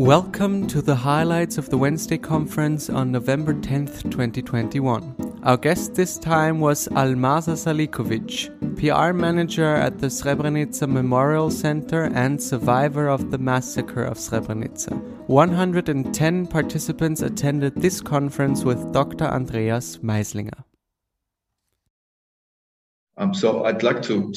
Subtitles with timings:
[0.00, 5.40] Welcome to the highlights of the Wednesday conference on November 10th, 2021.
[5.42, 12.42] Our guest this time was Almasa Salihovic, PR manager at the Srebrenica Memorial Center and
[12.42, 14.98] survivor of the massacre of Srebrenica.
[15.26, 19.26] 110 participants attended this conference with Dr.
[19.26, 20.64] Andreas Maislinger.
[23.18, 24.32] Um, so I'd like to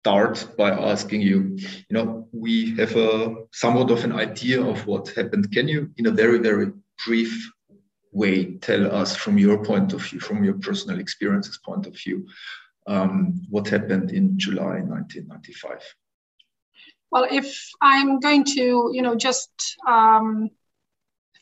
[0.00, 5.08] start by asking you, you know, we have a somewhat of an idea of what
[5.10, 5.52] happened.
[5.52, 6.72] Can you, in a very, very
[7.06, 7.50] brief
[8.12, 12.26] way, tell us from your point of view, from your personal experiences point of view,
[12.86, 15.82] um, what happened in July 1995?
[17.12, 19.50] Well, if I'm going to, you know, just
[19.86, 20.48] um,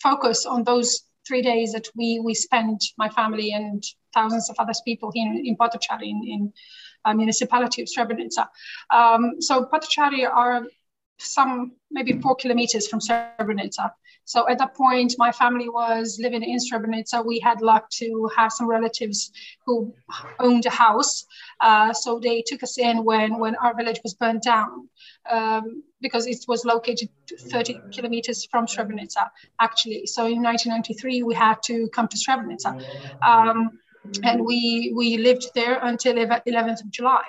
[0.02, 3.84] focus on those three days that we we spent, my family and
[4.14, 6.52] thousands of other people in, in Potocari, in, in
[7.04, 8.48] uh, municipality of Srebrenica.
[8.90, 10.66] Um, so Potocari are
[11.18, 13.90] some maybe four kilometers from Srebrenica.
[14.24, 17.24] So at that point, my family was living in Srebrenica.
[17.24, 19.32] We had luck to have some relatives
[19.64, 19.94] who
[20.38, 21.24] owned a house.
[21.60, 24.90] Uh, so they took us in when, when our village was burned down
[25.30, 27.08] um, because it was located
[27.38, 30.04] 30 kilometers from Srebrenica, actually.
[30.04, 32.84] So in 1993, we had to come to Srebrenica.
[33.26, 33.78] Um,
[34.24, 37.24] and we we lived there until 11th of July.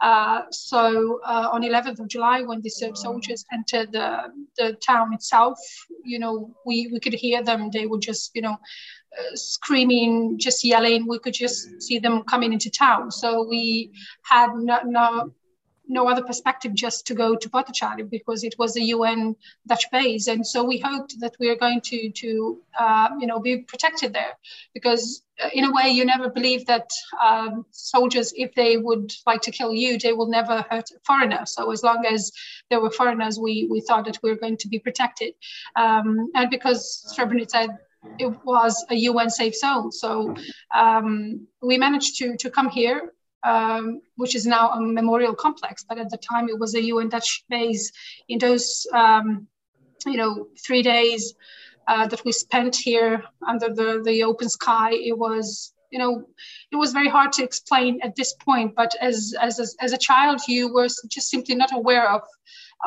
[0.00, 5.12] Uh, so uh, on 11th of July, when the Serb soldiers entered the, the town
[5.12, 5.58] itself,
[6.04, 7.70] you know, we, we could hear them.
[7.70, 8.56] They were just, you know,
[9.18, 11.06] uh, screaming, just yelling.
[11.06, 13.10] We could just see them coming into town.
[13.10, 15.32] So we had no, no
[15.88, 20.26] no other perspective just to go to Potocari because it was a UN Dutch base,
[20.28, 24.12] and so we hoped that we are going to to uh, you know be protected
[24.12, 24.34] there
[24.74, 26.90] because uh, in a way you never believe that
[27.22, 31.44] um, soldiers if they would like to kill you they will never hurt a foreigner.
[31.46, 32.32] So as long as
[32.70, 35.34] there were foreigners we we thought that we were going to be protected.
[35.76, 37.78] Um, and because Srebrenica
[38.18, 39.92] it was a UN safe zone.
[39.92, 40.34] So
[40.74, 43.12] um, we managed to to come here
[43.44, 45.84] um, which is now a memorial complex.
[45.88, 47.92] But at the time, it was a UN Dutch base.
[48.28, 49.46] In those, um,
[50.06, 51.34] you know, three days
[51.88, 56.24] uh, that we spent here under the, the open sky, it was, you know,
[56.70, 58.74] it was very hard to explain at this point.
[58.74, 62.22] But as as as, as a child, you were just simply not aware of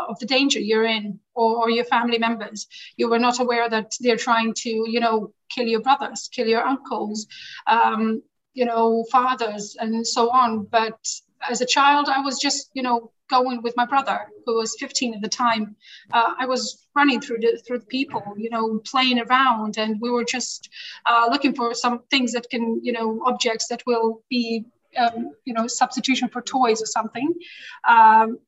[0.10, 2.68] of the danger you're in or, or, your family members
[2.98, 6.62] you were not aware that they're trying to you know kill your brothers kill your
[6.62, 7.28] uncles
[7.68, 8.22] um,
[8.56, 10.64] you know, fathers and so on.
[10.64, 10.98] But
[11.48, 15.16] as a child, I was just, you know, going with my brother, who was 15
[15.16, 15.76] at the time.
[16.12, 20.10] Uh, I was running through the through the people, you know, playing around, and we
[20.10, 20.70] were just
[21.06, 24.66] uh, looking for some things that can, you know, objects that will be,
[24.98, 27.34] um, you know, substitution for toys or something.
[27.88, 28.40] Um,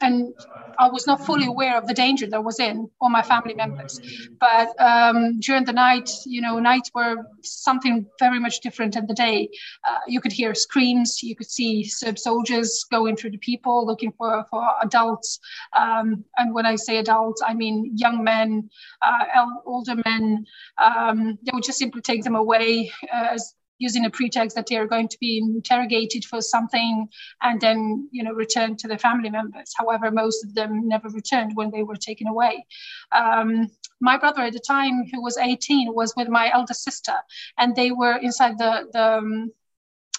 [0.00, 0.34] and
[0.78, 4.00] I was not fully aware of the danger that was in all my family members.
[4.40, 9.14] But um, during the night, you know, nights were something very much different than the
[9.14, 9.48] day.
[9.86, 14.12] Uh, you could hear screams, you could see Serb soldiers going through the people looking
[14.12, 15.38] for, for adults.
[15.72, 18.70] Um, and when I say adults, I mean young men,
[19.02, 20.46] uh, older men.
[20.78, 24.76] Um, they would just simply take them away uh, as using a pretext that they
[24.76, 27.08] are going to be interrogated for something
[27.42, 31.52] and then you know return to their family members however most of them never returned
[31.54, 32.64] when they were taken away
[33.12, 33.68] um,
[34.00, 37.14] my brother at the time who was 18 was with my elder sister
[37.58, 39.50] and they were inside the the um,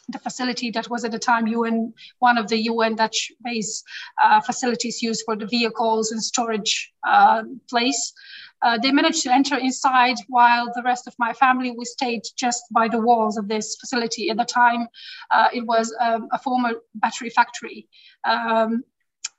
[0.10, 3.84] the facility that was at the time UN, one of the UN Dutch base
[4.22, 8.14] uh, facilities used for the vehicles and storage uh, place.
[8.62, 12.64] Uh, they managed to enter inside while the rest of my family we stayed just
[12.72, 14.30] by the walls of this facility.
[14.30, 14.88] At the time,
[15.32, 17.88] uh, it was um, a former battery factory.
[18.24, 18.84] Um,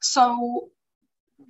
[0.00, 0.70] so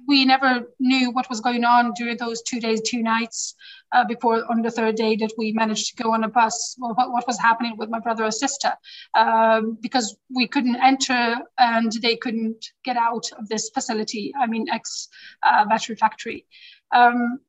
[0.07, 3.55] we never knew what was going on during those two days, two nights
[3.93, 6.77] uh, before on the third day that we managed to go on a bus.
[6.79, 8.73] Well, what, what was happening with my brother or sister?
[9.15, 14.33] Um, because we couldn't enter and they couldn't get out of this facility.
[14.39, 15.09] I mean, ex
[15.43, 16.47] uh, battery factory.
[16.93, 17.41] Um,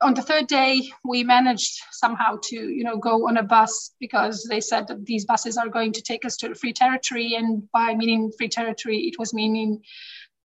[0.00, 4.46] on the third day we managed somehow to you know go on a bus because
[4.48, 7.34] they said that these buses are going to take us to free territory.
[7.34, 9.82] And by meaning free territory it was meaning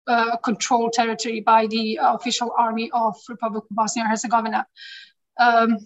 [0.06, 4.66] uh, controlled territory by the official army of republic of bosnia and herzegovina
[5.38, 5.76] um,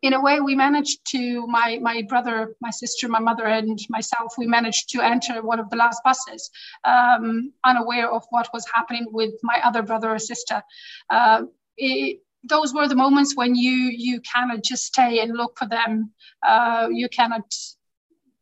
[0.00, 4.38] in a way we managed to my my brother my sister my mother and myself
[4.38, 6.50] we managed to enter one of the last buses
[6.84, 10.62] um, unaware of what was happening with my other brother or sister.
[11.10, 11.42] Uh,
[11.76, 16.12] it, those were the moments when you you cannot just stay and look for them.
[16.46, 17.54] Uh, you cannot,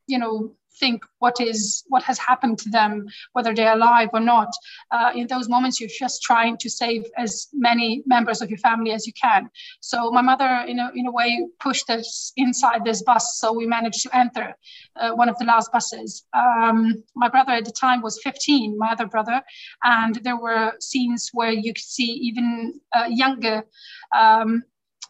[0.07, 2.93] you know, think what is what has happened to them,
[3.35, 4.51] whether they're alive or not.
[4.91, 7.33] Uh, in those moments, you're just trying to save as
[7.69, 9.43] many members of your family as you can.
[9.81, 11.31] So my mother, in a in a way,
[11.67, 14.47] pushed us inside this bus, so we managed to enter
[15.01, 16.11] uh, one of the last buses.
[16.43, 16.79] Um,
[17.15, 19.39] my brother at the time was 15, my other brother,
[19.85, 23.57] and there were scenes where you could see even uh, younger
[24.23, 24.51] um,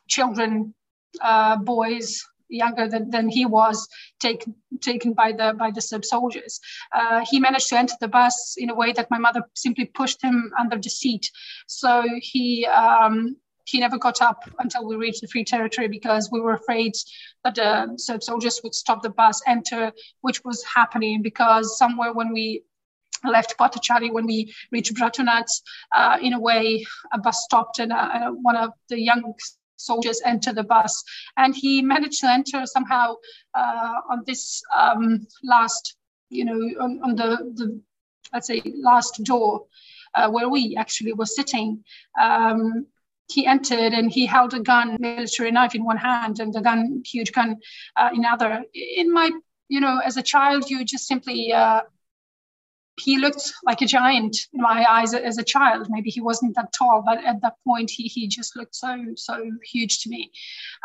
[0.08, 0.74] children,
[1.22, 2.08] uh, boys
[2.52, 3.88] younger than, than he was
[4.20, 6.60] taken taken by the by the Serb soldiers.
[6.94, 10.22] Uh, he managed to enter the bus in a way that my mother simply pushed
[10.22, 11.30] him under the seat.
[11.66, 16.40] So he um, he never got up until we reached the free territory because we
[16.40, 16.92] were afraid
[17.44, 22.32] that the Serb soldiers would stop the bus, enter, which was happening because somewhere when
[22.32, 22.64] we
[23.24, 25.46] left Potocari when we reached Bratunac.
[25.94, 29.34] Uh, in a way, a bus stopped and uh, one of the young
[29.82, 31.02] soldiers enter the bus.
[31.36, 33.16] And he managed to enter somehow
[33.54, 35.96] uh, on this um, last,
[36.30, 37.80] you know, on, on the, the,
[38.32, 39.66] let's say, last door
[40.14, 41.84] uh, where we actually were sitting.
[42.20, 42.86] Um,
[43.30, 47.02] he entered and he held a gun, military knife in one hand and a gun,
[47.06, 47.56] huge gun
[47.96, 48.64] uh, in other.
[48.74, 49.30] In my,
[49.68, 51.80] you know, as a child, you just simply uh,
[53.00, 55.86] he looked like a giant in my eyes as a child.
[55.88, 59.50] Maybe he wasn't that tall, but at that point he, he just looked so so
[59.64, 60.30] huge to me.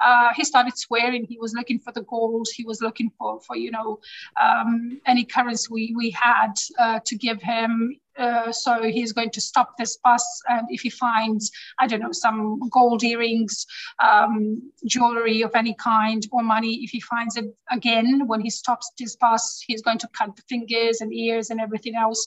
[0.03, 1.25] Uh, he started swearing.
[1.25, 2.47] He was looking for the gold.
[2.53, 3.99] He was looking for for you know
[4.41, 7.99] um, any currency we we had uh, to give him.
[8.17, 12.11] Uh, so he's going to stop this bus, and if he finds, I don't know,
[12.11, 13.65] some gold earrings,
[13.99, 18.91] um, jewelry of any kind, or money, if he finds it again when he stops
[18.97, 22.25] this bus, he's going to cut the fingers and ears and everything else.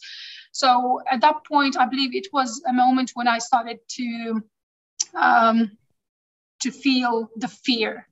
[0.53, 4.43] So at that point, I believe it was a moment when I started to
[5.15, 5.77] um,
[6.61, 8.07] to feel the fear.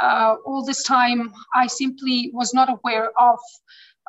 [0.00, 3.38] Uh, all this time, I simply was not aware of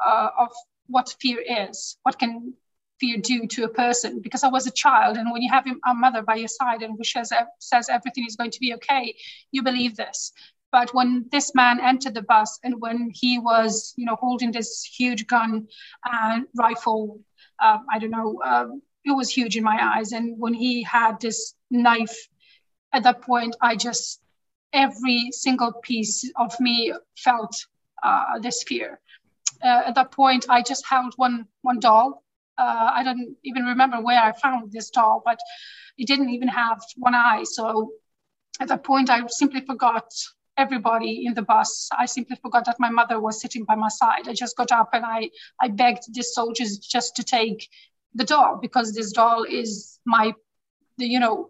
[0.06, 0.50] uh, of
[0.88, 2.54] what fear is, what can
[3.00, 5.18] fear do to a person because I was a child.
[5.18, 8.36] And when you have a mother by your side and who says, says everything is
[8.36, 9.16] going to be okay,
[9.52, 10.32] you believe this.
[10.72, 14.84] But when this man entered the bus and when he was, you know, holding this
[14.84, 15.68] huge gun
[16.06, 17.20] and rifle,
[17.60, 18.68] uh, I don't know, uh,
[19.04, 20.12] it was huge in my eyes.
[20.12, 22.28] And when he had this knife,
[22.94, 24.22] at that point, I just,
[24.74, 27.66] every single piece of me felt
[28.04, 29.00] uh, this fear.
[29.64, 32.24] Uh, at that point, I just held one one doll
[32.60, 35.40] uh, I don't even remember where I found this doll, but
[35.98, 37.44] it didn't even have one eye.
[37.44, 37.94] So
[38.60, 40.08] at that point, I simply forgot
[40.58, 41.90] everybody in the bus.
[41.98, 44.28] I simply forgot that my mother was sitting by my side.
[44.28, 45.30] I just got up and I,
[45.62, 47.70] I begged the soldiers just to take
[48.14, 50.34] the doll because this doll is my,
[50.98, 51.50] you know,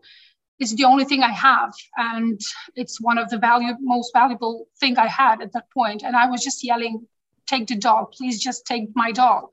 [0.59, 2.39] it's the only thing I have, and
[2.75, 6.03] it's one of the value, most valuable thing I had at that point.
[6.03, 7.07] And I was just yelling,
[7.49, 8.39] "Take the doll, please!
[8.39, 9.51] Just take my doll!"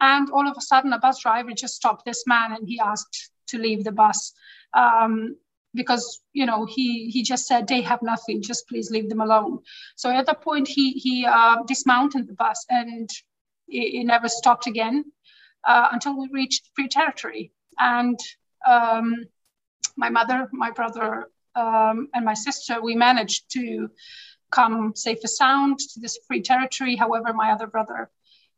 [0.00, 3.30] And all of a sudden, a bus driver just stopped this man and he asked
[3.48, 4.32] to leave the bus.
[4.74, 5.36] Um,
[5.74, 9.58] because you know he he just said they have nothing just please leave them alone
[9.96, 13.08] so at that point he he uh, dismounted the bus and
[13.66, 15.04] he, never stopped again
[15.64, 18.18] uh, until we reached free territory and
[18.66, 19.26] um,
[19.96, 23.90] my mother my brother um, and my sister we managed to
[24.50, 28.10] come safe and sound to this free territory however my other brother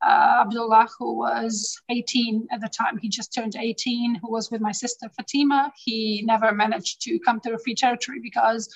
[0.02, 2.98] uh, Abdullah, who was 18 at the time.
[2.98, 5.72] He just turned 18, who was with my sister Fatima.
[5.76, 8.68] He never managed to come to the free territory because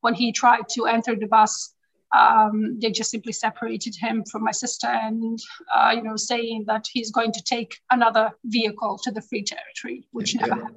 [0.00, 1.74] when he tried to enter the bus,
[2.16, 5.38] um, they just simply separated him from my sister and,
[5.74, 10.06] uh, you know, saying that he's going to take another vehicle to the free territory,
[10.10, 10.76] which never happened.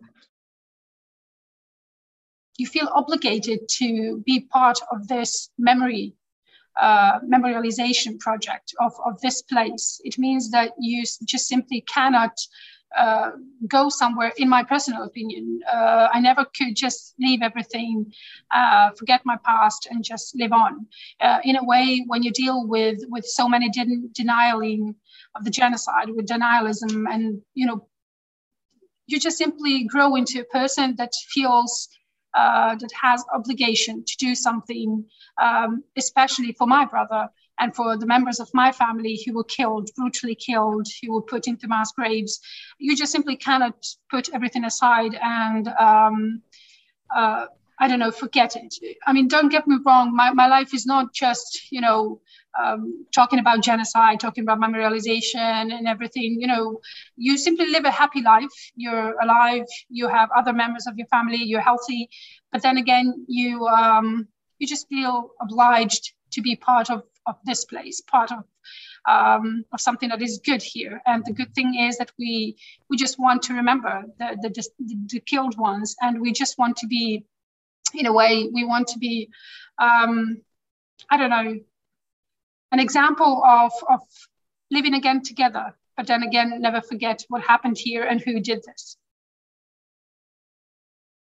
[2.58, 6.16] You feel obligated to be part of this memory
[6.80, 10.02] uh, memorialization project of, of this place.
[10.04, 12.38] It means that you just simply cannot
[12.96, 13.32] uh,
[13.68, 15.60] go somewhere, in my personal opinion.
[15.72, 18.14] Uh, I never could just leave everything,
[18.54, 20.86] uh, forget my past, and just live on.
[21.20, 24.96] Uh, in a way, when you deal with, with so many den- denialing
[25.36, 27.88] of the genocide, with denialism, and you know,
[29.08, 31.90] you just simply grow into a person that feels
[32.36, 35.06] uh, that has obligation to do something,
[35.42, 39.90] um, especially for my brother and for the members of my family who were killed,
[39.96, 42.40] brutally killed, who were put into mass graves.
[42.80, 46.42] You just simply cannot put everything aside and um,
[47.16, 47.46] uh,
[47.80, 48.74] I don't know, forget it.
[49.06, 50.16] I mean, don't get me wrong.
[50.16, 52.22] My, my life is not just, you know,
[52.62, 56.38] um, talking about genocide, talking about memorialization and everything.
[56.40, 56.80] You know,
[57.16, 58.72] you simply live a happy life.
[58.76, 59.66] You're alive.
[59.90, 61.38] You have other members of your family.
[61.38, 62.10] You're healthy.
[62.52, 64.28] But then again, you um,
[64.60, 68.44] you just feel obliged to be part of of this place, part of
[69.08, 71.02] um, of something that is good here.
[71.06, 72.58] And the good thing is that we
[72.90, 76.78] we just want to remember the the, the, the killed ones, and we just want
[76.78, 77.26] to be,
[77.94, 79.30] in a way, we want to be,
[79.78, 80.42] um,
[81.10, 81.60] I don't know,
[82.72, 84.02] an example of of
[84.72, 85.76] living again together.
[85.98, 88.98] But then again, never forget what happened here and who did this.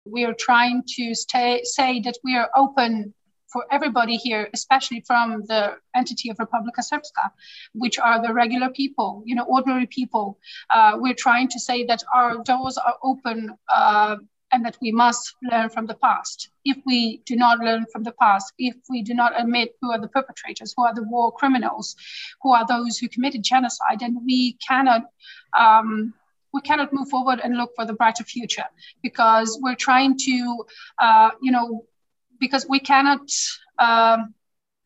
[0.05, 3.15] We are trying to stay, say that we are open
[3.53, 7.31] for everybody here, especially from the entity of Republika Srpska,
[7.73, 10.39] which are the regular people, you know, ordinary people.
[10.71, 14.17] Uh, we're trying to say that our doors are open uh,
[14.53, 16.51] and that we must learn from the past.
[16.65, 20.01] If we do not learn from the past, if we do not admit who are
[20.01, 21.97] the perpetrators, who are the war criminals,
[22.43, 25.03] who are those who committed genocide, then we cannot.
[25.59, 26.15] Um,
[26.51, 28.65] we cannot move forward and look for the brighter future
[29.03, 30.65] because we're trying to,
[30.99, 31.85] uh, you know,
[32.41, 33.21] because we cannot
[33.79, 34.35] um,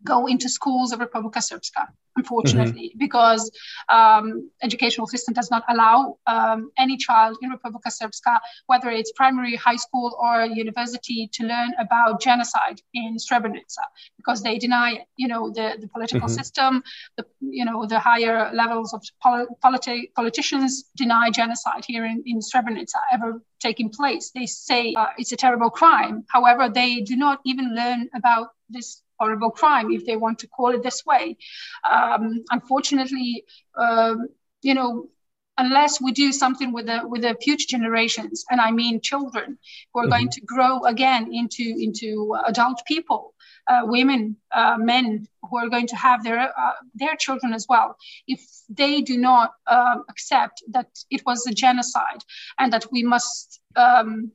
[0.05, 2.99] go into schools of Republika Srpska, unfortunately, mm-hmm.
[2.99, 3.51] because
[3.89, 9.57] um, educational system does not allow um, any child in Republika Srpska, whether it's primary,
[9.57, 13.85] high school, or university, to learn about genocide in Srebrenica,
[14.17, 15.05] because they deny.
[15.17, 16.37] You know, the, the political mm-hmm.
[16.37, 16.83] system,
[17.17, 23.01] the you know the higher levels of politi- politicians deny genocide here in, in Srebrenica
[23.13, 24.31] ever taking place.
[24.35, 26.25] They say uh, it's a terrible crime.
[26.29, 30.71] However, they do not even learn about this horrible crime, if they want to call
[30.77, 31.37] it this way.
[31.97, 33.45] Um, unfortunately,
[33.85, 34.17] um,
[34.63, 34.91] you know,
[35.59, 39.49] unless we do something with the with the future generations, and I mean children
[39.89, 40.17] who are mm-hmm.
[40.17, 43.23] going to grow again into into adult people,
[43.71, 44.23] uh, women,
[44.61, 47.89] uh, men who are going to have their uh, their children as well.
[48.27, 52.23] If they do not um, accept that it was a genocide
[52.59, 54.33] and that we must um,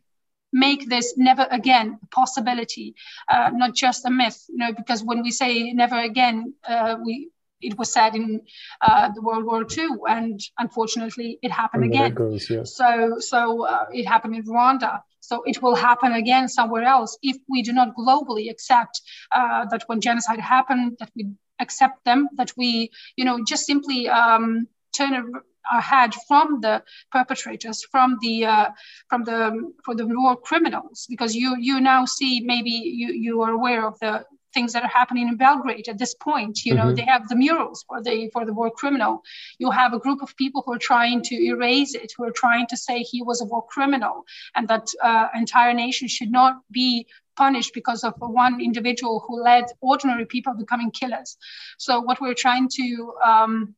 [0.58, 2.96] make this never again a possibility,
[3.30, 4.40] uh, not just a myth.
[4.50, 7.30] You know, because when we say never again, uh, we
[7.62, 8.42] it was said in
[8.82, 12.14] uh, the World War II, and unfortunately, it happened and again.
[12.14, 12.64] Goes, yeah.
[12.64, 15.02] So, so uh, it happened in Rwanda.
[15.20, 19.84] So it will happen again somewhere else if we do not globally accept uh, that
[19.88, 25.34] when genocide happened, that we accept them, that we, you know, just simply um, turn
[25.82, 28.70] had from the perpetrators, from the uh,
[29.10, 33.52] from the for the war criminals, because you you now see maybe you you are
[33.52, 36.66] aware of the things that are happening in Belgrade at this point.
[36.66, 36.96] You know, mm-hmm.
[36.96, 39.24] they have the murals for the for the war criminal.
[39.60, 42.68] You have a group of people who are trying to erase it, who are trying
[42.68, 44.16] to say he was a war criminal,
[44.56, 49.66] and that uh, entire nation should not be punished because of one individual who led
[49.80, 51.38] ordinary people becoming killers.
[51.78, 53.76] So what we're trying to um,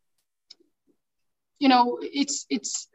[1.59, 2.87] you know, it's it's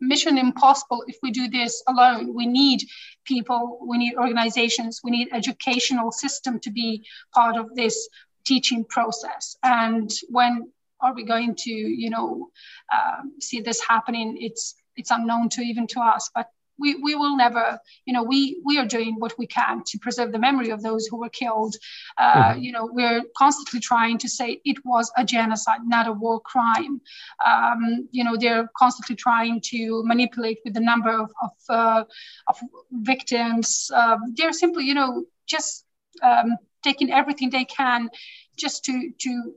[0.00, 2.34] mission impossible if we do this alone.
[2.34, 2.82] We need
[3.24, 8.08] people, we need organizations, we need educational system to be part of this
[8.44, 9.56] teaching process.
[9.62, 12.50] And when are we going to, you know,
[12.92, 14.38] um, see this happening?
[14.40, 16.48] It's it's unknown to even to us, but
[16.80, 20.32] we, we will never, you know, we, we are doing what we can to preserve
[20.32, 21.76] the memory of those who were killed.
[22.18, 22.60] Uh, mm-hmm.
[22.60, 27.00] You know, we're constantly trying to say it was a genocide, not a war crime.
[27.46, 32.04] Um, you know, they're constantly trying to manipulate with the number of, of, uh,
[32.48, 32.56] of
[32.90, 33.90] victims.
[33.94, 35.84] Uh, they're simply, you know, just
[36.22, 38.08] um, taking everything they can
[38.56, 39.54] just to, to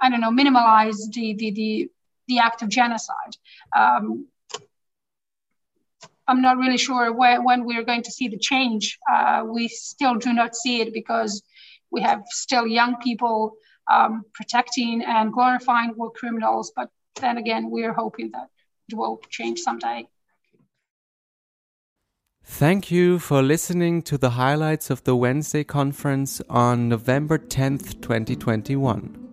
[0.00, 1.90] I don't know, minimize the, the, the,
[2.28, 3.36] the act of genocide.
[3.76, 4.26] Um,
[6.28, 8.98] I'm not really sure where, when we're going to see the change.
[9.10, 11.42] Uh, we still do not see it because
[11.90, 13.56] we have still young people
[13.90, 16.72] um, protecting and glorifying war criminals.
[16.74, 16.90] But
[17.20, 18.48] then again, we're hoping that
[18.88, 20.08] it will change someday.
[22.44, 29.25] Thank you for listening to the highlights of the Wednesday conference on November 10th, 2021.